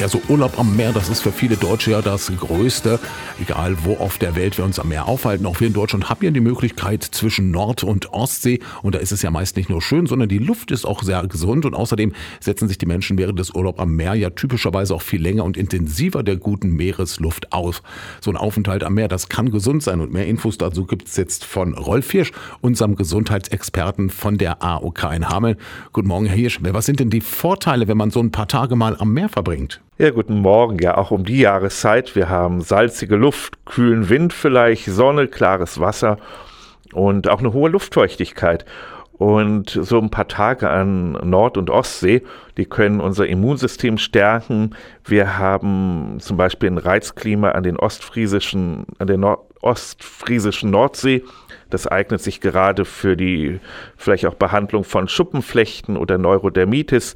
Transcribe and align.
Ja, 0.00 0.08
so 0.08 0.20
Urlaub 0.28 0.58
am 0.58 0.74
Meer, 0.74 0.92
das 0.92 1.08
ist 1.08 1.22
für 1.22 1.30
viele 1.30 1.56
Deutsche 1.56 1.92
ja 1.92 2.02
das 2.02 2.30
Größte. 2.36 2.98
Egal 3.40 3.76
wo 3.84 3.94
auf 3.94 4.18
der 4.18 4.34
Welt 4.34 4.58
wir 4.58 4.64
uns 4.64 4.80
am 4.80 4.88
Meer 4.88 5.06
aufhalten, 5.06 5.46
auch 5.46 5.60
wir 5.60 5.68
in 5.68 5.72
Deutschland 5.72 6.10
haben 6.10 6.24
ja 6.24 6.32
die 6.32 6.40
Möglichkeit 6.40 7.04
zwischen 7.04 7.52
Nord- 7.52 7.84
und 7.84 8.12
Ostsee. 8.12 8.58
Und 8.82 8.96
da 8.96 8.98
ist 8.98 9.12
es 9.12 9.22
ja 9.22 9.30
meist 9.30 9.56
nicht 9.56 9.70
nur 9.70 9.80
schön, 9.80 10.06
sondern 10.06 10.28
die 10.28 10.38
Luft 10.38 10.72
ist 10.72 10.84
auch 10.84 11.04
sehr 11.04 11.24
gesund. 11.28 11.64
Und 11.64 11.74
außerdem 11.74 12.12
setzen 12.40 12.66
sich 12.66 12.76
die 12.76 12.86
Menschen 12.86 13.18
während 13.18 13.38
des 13.38 13.54
Urlaubs 13.54 13.78
am 13.78 13.94
Meer 13.94 14.14
ja 14.14 14.30
typischerweise 14.30 14.96
auch 14.96 15.00
viel 15.00 15.22
länger 15.22 15.44
und 15.44 15.56
intensiver 15.56 16.24
der 16.24 16.36
guten 16.36 16.72
Meeresluft 16.72 17.52
aus. 17.52 17.80
So 18.20 18.32
ein 18.32 18.36
Aufenthalt 18.36 18.82
am 18.82 18.94
Meer, 18.94 19.06
das 19.06 19.28
kann 19.28 19.52
gesund 19.52 19.84
sein. 19.84 20.00
Und 20.00 20.12
mehr 20.12 20.26
Infos 20.26 20.58
dazu 20.58 20.86
gibt 20.86 21.06
es 21.06 21.16
jetzt 21.16 21.44
von 21.44 21.72
Rolf 21.72 22.10
Hirsch, 22.10 22.32
unserem 22.60 22.96
Gesundheitsexperten 22.96 24.10
von 24.10 24.38
der 24.38 24.60
AOK 24.60 25.04
in 25.14 25.28
Hameln. 25.28 25.56
Guten 25.92 26.08
Morgen, 26.08 26.26
Herr 26.26 26.36
Hirsch. 26.36 26.58
Was 26.60 26.84
sind 26.84 26.98
denn 26.98 27.10
die 27.10 27.20
Vorteile, 27.20 27.86
wenn 27.86 27.96
man 27.96 28.10
so 28.10 28.20
ein 28.20 28.32
paar 28.32 28.48
Tage 28.48 28.74
mal 28.74 28.96
am 28.98 29.12
Meer 29.14 29.28
verbringt? 29.28 29.83
Ja, 29.96 30.10
guten 30.10 30.40
Morgen. 30.40 30.80
Ja, 30.80 30.98
auch 30.98 31.12
um 31.12 31.24
die 31.24 31.38
Jahreszeit. 31.38 32.16
Wir 32.16 32.28
haben 32.28 32.62
salzige 32.62 33.14
Luft, 33.14 33.64
kühlen 33.64 34.08
Wind 34.08 34.32
vielleicht, 34.32 34.86
Sonne, 34.86 35.28
klares 35.28 35.78
Wasser 35.78 36.16
und 36.92 37.28
auch 37.28 37.38
eine 37.38 37.52
hohe 37.52 37.70
Luftfeuchtigkeit. 37.70 38.64
Und 39.12 39.70
so 39.70 40.00
ein 40.00 40.10
paar 40.10 40.26
Tage 40.26 40.68
an 40.68 41.12
Nord- 41.12 41.56
und 41.56 41.70
Ostsee, 41.70 42.24
die 42.56 42.64
können 42.64 43.00
unser 43.00 43.28
Immunsystem 43.28 43.96
stärken. 43.98 44.74
Wir 45.04 45.38
haben 45.38 46.16
zum 46.18 46.36
Beispiel 46.36 46.72
ein 46.72 46.78
Reizklima 46.78 47.52
an 47.52 47.62
den 47.62 47.76
ostfriesischen, 47.76 48.86
an 48.98 49.06
der 49.06 49.18
Nord 49.18 49.42
ostfriesischen 49.60 50.72
Nordsee. 50.72 51.22
Das 51.70 51.86
eignet 51.86 52.20
sich 52.20 52.40
gerade 52.40 52.84
für 52.84 53.16
die 53.16 53.60
vielleicht 53.96 54.26
auch 54.26 54.34
Behandlung 54.34 54.82
von 54.82 55.06
Schuppenflechten 55.06 55.96
oder 55.96 56.18
Neurodermitis. 56.18 57.14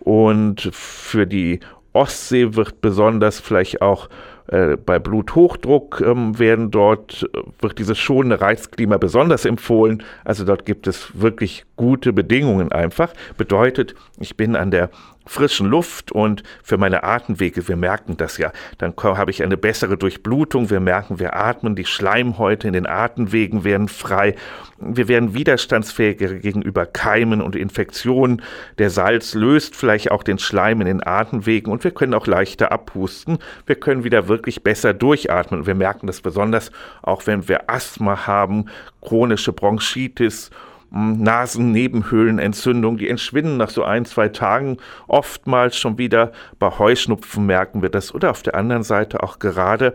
Und 0.00 0.70
für 0.72 1.26
die 1.26 1.60
Ostsee 1.94 2.54
wird 2.54 2.80
besonders 2.80 3.40
vielleicht 3.40 3.80
auch 3.80 4.08
äh, 4.48 4.76
bei 4.76 4.98
Bluthochdruck 4.98 6.02
ähm, 6.04 6.38
werden 6.38 6.70
dort, 6.70 7.28
äh, 7.34 7.38
wird 7.60 7.78
dieses 7.78 7.98
schonende 7.98 8.40
Reizklima 8.40 8.98
besonders 8.98 9.44
empfohlen. 9.44 10.02
Also 10.24 10.44
dort 10.44 10.66
gibt 10.66 10.86
es 10.86 11.18
wirklich 11.18 11.64
gute 11.76 12.12
Bedingungen 12.12 12.70
einfach. 12.70 13.12
Bedeutet, 13.36 13.94
ich 14.18 14.36
bin 14.36 14.54
an 14.54 14.70
der 14.70 14.90
frischen 15.26 15.66
Luft 15.66 16.12
und 16.12 16.42
für 16.62 16.76
meine 16.76 17.02
Atemwege, 17.02 17.66
wir 17.66 17.76
merken 17.76 18.16
das 18.16 18.36
ja, 18.38 18.52
dann 18.78 18.94
habe 18.96 19.30
ich 19.30 19.42
eine 19.42 19.56
bessere 19.56 19.96
Durchblutung, 19.96 20.70
wir 20.70 20.80
merken, 20.80 21.18
wir 21.18 21.34
atmen, 21.36 21.76
die 21.76 21.86
Schleimhäute 21.86 22.66
in 22.66 22.74
den 22.74 22.86
Atemwegen 22.86 23.64
werden 23.64 23.88
frei, 23.88 24.34
wir 24.78 25.08
werden 25.08 25.34
widerstandsfähiger 25.34 26.34
gegenüber 26.34 26.84
Keimen 26.84 27.40
und 27.40 27.56
Infektionen, 27.56 28.42
der 28.78 28.90
Salz 28.90 29.34
löst 29.34 29.76
vielleicht 29.76 30.10
auch 30.10 30.22
den 30.22 30.38
Schleim 30.38 30.80
in 30.80 30.86
den 30.86 31.06
Atemwegen 31.06 31.72
und 31.72 31.84
wir 31.84 31.92
können 31.92 32.14
auch 32.14 32.26
leichter 32.26 32.70
abhusten, 32.70 33.38
wir 33.66 33.76
können 33.76 34.04
wieder 34.04 34.28
wirklich 34.34 34.64
besser 34.64 34.92
durchatmen. 34.92 35.66
Wir 35.66 35.76
merken 35.76 36.08
das 36.08 36.20
besonders 36.20 36.72
auch, 37.02 37.26
wenn 37.26 37.48
wir 37.48 37.70
Asthma 37.70 38.26
haben, 38.26 38.66
chronische 39.00 39.52
Bronchitis, 39.52 40.50
hm, 40.90 41.22
Nasennebenhöhlenentzündung, 41.22 42.98
die 42.98 43.08
entschwinden 43.08 43.56
nach 43.56 43.70
so 43.70 43.84
ein, 43.84 44.04
zwei 44.04 44.28
Tagen. 44.28 44.78
Oftmals 45.06 45.76
schon 45.76 45.98
wieder 45.98 46.32
bei 46.58 46.68
Heuschnupfen 46.68 47.46
merken 47.46 47.80
wir 47.80 47.90
das. 47.90 48.12
Oder 48.12 48.30
auf 48.32 48.42
der 48.42 48.56
anderen 48.56 48.82
Seite 48.82 49.22
auch 49.22 49.38
gerade 49.38 49.94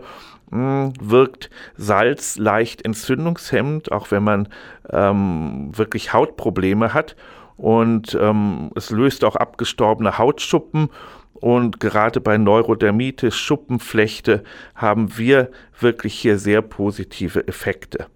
hm, 0.50 0.94
wirkt 0.98 1.50
Salz 1.76 2.38
leicht 2.38 2.82
entzündungshemmend, 2.86 3.92
auch 3.92 4.10
wenn 4.10 4.24
man 4.24 4.48
ähm, 4.90 5.70
wirklich 5.76 6.14
Hautprobleme 6.14 6.94
hat. 6.94 7.14
Und 7.58 8.16
ähm, 8.18 8.70
es 8.74 8.88
löst 8.88 9.22
auch 9.22 9.36
abgestorbene 9.36 10.16
Hautschuppen 10.16 10.88
und 11.40 11.80
gerade 11.80 12.20
bei 12.20 12.38
Neurodermitis, 12.38 13.36
Schuppenflechte 13.36 14.44
haben 14.74 15.16
wir 15.18 15.50
wirklich 15.78 16.14
hier 16.14 16.38
sehr 16.38 16.62
positive 16.62 17.46
Effekte. 17.48 18.06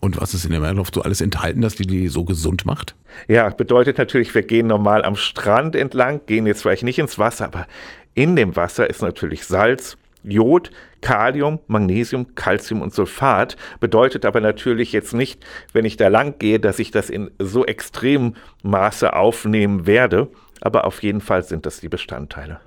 Und 0.00 0.20
was 0.20 0.34
ist 0.34 0.44
in 0.44 0.50
der 0.50 0.60
Meerluft 0.60 0.94
so 0.94 1.02
alles 1.02 1.20
enthalten, 1.20 1.62
dass 1.62 1.76
die 1.76 1.86
die 1.86 2.08
so 2.08 2.24
gesund 2.24 2.66
macht? 2.66 2.94
Ja, 3.26 3.48
bedeutet 3.48 3.96
natürlich, 3.96 4.34
wir 4.34 4.42
gehen 4.42 4.66
normal 4.66 5.02
am 5.04 5.16
Strand 5.16 5.74
entlang, 5.74 6.20
gehen 6.26 6.46
jetzt 6.46 6.62
vielleicht 6.62 6.82
nicht 6.82 6.98
ins 6.98 7.18
Wasser, 7.18 7.46
aber 7.46 7.66
in 8.14 8.36
dem 8.36 8.54
Wasser 8.54 8.90
ist 8.90 9.00
natürlich 9.00 9.46
Salz, 9.46 9.96
Jod, 10.22 10.70
Kalium, 11.00 11.60
Magnesium, 11.66 12.34
Calcium 12.34 12.82
und 12.82 12.94
Sulfat. 12.94 13.56
Bedeutet 13.80 14.24
aber 14.24 14.40
natürlich 14.40 14.92
jetzt 14.92 15.14
nicht, 15.14 15.44
wenn 15.72 15.84
ich 15.84 15.96
da 15.96 16.08
lang 16.08 16.38
gehe, 16.38 16.60
dass 16.60 16.78
ich 16.78 16.90
das 16.90 17.10
in 17.10 17.30
so 17.38 17.64
extremem 17.64 18.34
Maße 18.62 19.14
aufnehmen 19.14 19.86
werde. 19.86 20.28
Aber 20.60 20.84
auf 20.84 21.02
jeden 21.02 21.20
Fall 21.20 21.44
sind 21.44 21.66
das 21.66 21.80
die 21.80 21.88
Bestandteile. 21.88 22.60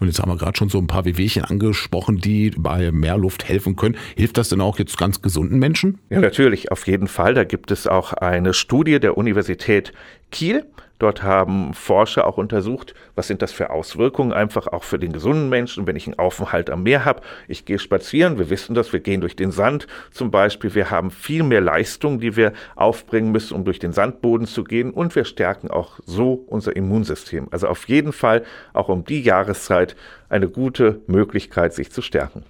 Und 0.00 0.08
jetzt 0.08 0.20
haben 0.20 0.30
wir 0.30 0.36
gerade 0.36 0.56
schon 0.56 0.68
so 0.68 0.78
ein 0.78 0.86
paar 0.86 1.04
Wehwehchen 1.04 1.44
angesprochen, 1.44 2.18
die 2.18 2.50
bei 2.50 2.90
mehr 2.90 3.16
Luft 3.16 3.48
helfen 3.48 3.76
können. 3.76 3.96
Hilft 4.16 4.36
das 4.36 4.48
denn 4.48 4.60
auch 4.60 4.78
jetzt 4.78 4.98
ganz 4.98 5.22
gesunden 5.22 5.58
Menschen? 5.58 5.98
Ja, 6.10 6.20
natürlich, 6.20 6.72
auf 6.72 6.86
jeden 6.86 7.06
Fall. 7.06 7.34
Da 7.34 7.44
gibt 7.44 7.70
es 7.70 7.86
auch 7.86 8.12
eine 8.12 8.54
Studie 8.54 8.98
der 8.98 9.16
Universität 9.16 9.92
Kiel. 10.34 10.66
Dort 10.98 11.22
haben 11.22 11.74
Forscher 11.74 12.26
auch 12.26 12.38
untersucht, 12.38 12.94
was 13.14 13.26
sind 13.26 13.42
das 13.42 13.52
für 13.52 13.70
Auswirkungen 13.70 14.32
einfach 14.32 14.68
auch 14.68 14.84
für 14.84 14.98
den 14.98 15.12
gesunden 15.12 15.48
Menschen, 15.48 15.86
wenn 15.86 15.96
ich 15.96 16.06
einen 16.06 16.18
Aufenthalt 16.18 16.70
am 16.70 16.82
Meer 16.82 17.04
habe. 17.04 17.20
Ich 17.48 17.64
gehe 17.64 17.78
spazieren, 17.78 18.38
wir 18.38 18.50
wissen 18.50 18.74
das, 18.74 18.92
wir 18.92 19.00
gehen 19.00 19.20
durch 19.20 19.36
den 19.36 19.50
Sand 19.50 19.86
zum 20.12 20.30
Beispiel. 20.30 20.74
Wir 20.74 20.90
haben 20.90 21.10
viel 21.10 21.42
mehr 21.42 21.60
Leistung, 21.60 22.20
die 22.20 22.36
wir 22.36 22.52
aufbringen 22.74 23.32
müssen, 23.32 23.54
um 23.54 23.64
durch 23.64 23.78
den 23.78 23.92
Sandboden 23.92 24.46
zu 24.46 24.64
gehen 24.64 24.90
und 24.90 25.14
wir 25.14 25.24
stärken 25.24 25.70
auch 25.70 26.00
so 26.04 26.44
unser 26.46 26.74
Immunsystem. 26.74 27.48
Also 27.50 27.68
auf 27.68 27.88
jeden 27.88 28.12
Fall 28.12 28.44
auch 28.72 28.88
um 28.88 29.04
die 29.04 29.22
Jahreszeit 29.22 29.96
eine 30.28 30.48
gute 30.48 31.00
Möglichkeit, 31.06 31.74
sich 31.74 31.92
zu 31.92 32.02
stärken. 32.02 32.44